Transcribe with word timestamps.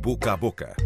Boca 0.00 0.32
a 0.32 0.36
Boca. 0.36 0.76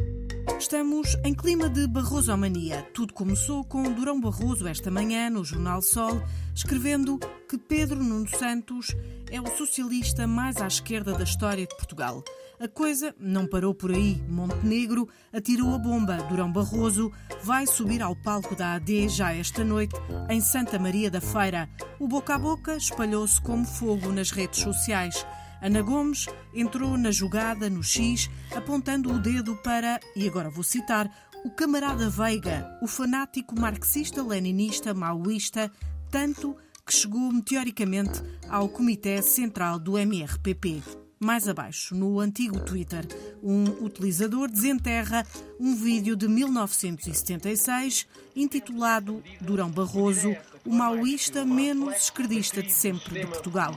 Estamos 0.59 1.17
em 1.23 1.35
clima 1.35 1.69
de 1.69 1.87
Barrosomania. 1.87 2.83
Tudo 2.95 3.13
começou 3.13 3.63
com 3.63 3.83
Durão 3.93 4.19
Barroso 4.19 4.67
esta 4.67 4.91
manhã 4.91 5.29
no 5.29 5.45
Jornal 5.45 5.83
Sol, 5.83 6.23
escrevendo 6.55 7.19
que 7.47 7.59
Pedro 7.59 8.03
Nuno 8.03 8.27
Santos 8.29 8.97
é 9.31 9.39
o 9.39 9.47
socialista 9.47 10.27
mais 10.27 10.57
à 10.57 10.67
esquerda 10.67 11.13
da 11.13 11.25
história 11.25 11.67
de 11.67 11.77
Portugal. 11.77 12.25
A 12.59 12.67
coisa 12.67 13.15
não 13.19 13.47
parou 13.47 13.75
por 13.75 13.91
aí. 13.91 14.23
Montenegro 14.29 15.07
atirou 15.31 15.75
a 15.75 15.79
bomba. 15.79 16.17
Durão 16.29 16.51
Barroso 16.51 17.13
vai 17.45 17.67
subir 17.67 18.01
ao 18.01 18.17
palco 18.17 18.57
da 18.57 18.75
AD 18.75 19.11
já 19.11 19.35
esta 19.35 19.63
noite 19.63 19.95
em 20.31 20.41
Santa 20.41 20.79
Maria 20.79 21.11
da 21.11 21.21
Feira. 21.21 21.69
O 22.01 22.09
boca 22.09 22.35
a 22.35 22.39
boca 22.39 22.77
espalhou-se 22.77 23.41
como 23.43 23.67
fogo 23.67 24.11
nas 24.11 24.31
redes 24.31 24.61
sociais. 24.61 25.27
Ana 25.63 25.81
Gomes 25.81 26.27
entrou 26.53 26.99
na 26.99 27.13
jogada 27.13 27.71
no 27.71 27.85
X, 27.85 28.29
apontando 28.51 29.13
o 29.13 29.19
dedo 29.19 29.55
para, 29.63 30.01
e 30.17 30.27
agora 30.27 30.51
vou 30.51 30.65
citar, 30.65 31.09
o 31.45 31.51
camarada 31.51 32.11
Veiga, 32.11 32.79
o 32.83 32.89
fanático 32.89 33.59
marxista-leninista 33.59 34.93
maoísta, 34.93 35.71
tanto 36.11 36.57
que 36.85 36.93
chegou 36.93 37.33
meteoricamente 37.33 38.21
ao 38.49 38.69
Comitê 38.69 39.23
Central 39.23 39.79
do 39.79 39.97
MRPP. 39.97 40.83
Mais 41.21 41.47
abaixo, 41.47 41.95
no 41.95 42.19
antigo 42.19 42.59
Twitter, 42.59 43.07
um 43.41 43.85
utilizador 43.85 44.51
desenterra 44.51 45.25
um 45.61 45.77
vídeo 45.77 46.17
de 46.17 46.27
1976 46.27 48.09
intitulado 48.35 49.23
Durão 49.41 49.71
Barroso, 49.71 50.35
o 50.67 50.75
maoísta 50.75 51.45
menos 51.45 51.95
esquerdista 51.95 52.61
de 52.61 52.73
sempre 52.73 53.21
de 53.21 53.27
Portugal. 53.29 53.73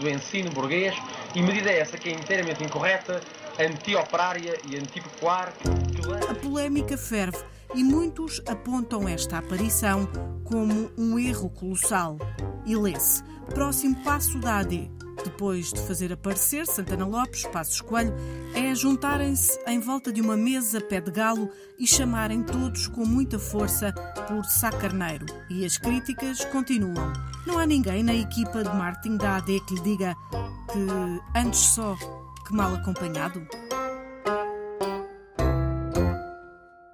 Do 0.00 0.08
ensino 0.08 0.50
burguês 0.50 0.94
e 1.34 1.42
medida 1.42 1.70
essa 1.70 1.96
que 1.98 2.08
é 2.08 2.12
inteiramente 2.12 2.62
incorreta, 2.62 3.20
anti-operária 3.58 4.58
e 4.68 4.76
anti-popular. 4.76 5.52
A 6.28 6.34
polémica 6.34 6.96
ferve 6.96 7.38
e 7.74 7.82
muitos 7.82 8.40
apontam 8.46 9.08
esta 9.08 9.38
aparição 9.38 10.08
como 10.44 10.90
um 10.96 11.18
erro 11.18 11.50
colossal. 11.50 12.18
E 12.64 12.76
lê-se: 12.76 13.22
próximo 13.54 13.96
passo 14.02 14.38
da 14.38 14.58
AD, 14.58 14.90
depois 15.24 15.72
de 15.72 15.80
fazer 15.80 16.12
aparecer 16.12 16.66
Santana 16.66 17.06
Lopes, 17.06 17.44
Passos 17.46 17.80
Coelho, 17.80 18.14
é 18.54 18.74
juntarem-se 18.74 19.58
em 19.66 19.80
volta 19.80 20.12
de 20.12 20.20
uma 20.20 20.36
mesa 20.36 20.80
pé 20.80 21.00
de 21.00 21.10
galo 21.10 21.50
e 21.78 21.86
chamarem 21.86 22.42
todos 22.42 22.86
com 22.86 23.04
muita 23.04 23.38
força 23.38 23.92
por 24.28 24.44
Sá 24.44 24.70
Carneiro. 24.70 25.26
E 25.50 25.64
as 25.64 25.78
críticas 25.78 26.44
continuam. 26.46 27.12
Não 27.46 27.58
há 27.58 27.66
ninguém 27.66 28.02
na 28.02 28.14
equipa 28.14 28.64
de 28.64 28.68
marketing 28.70 29.18
da 29.18 29.36
AD 29.36 29.60
que 29.60 29.74
lhe 29.74 29.80
diga 29.80 30.16
que 30.72 31.38
antes 31.38 31.60
só 31.60 31.96
que 32.44 32.52
mal 32.52 32.74
acompanhado? 32.74 33.46